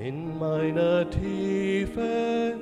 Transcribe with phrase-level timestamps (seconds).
[0.00, 2.54] In meiner Tiefe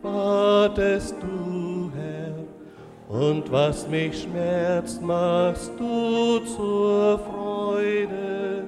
[0.00, 8.64] wartest du, Herr, und was mich schmerzt, machst du zur Freude.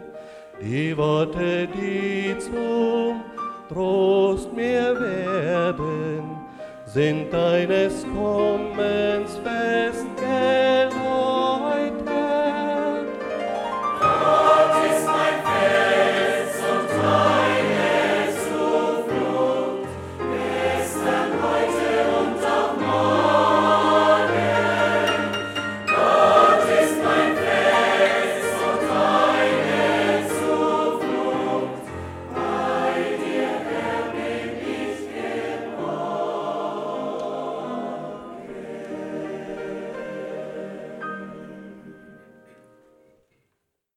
[0.60, 3.22] Die Worte, die zum
[3.70, 6.36] Trost mir werden,
[6.84, 10.06] sind deines Kommens fest